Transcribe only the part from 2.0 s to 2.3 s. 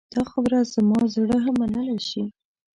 شي.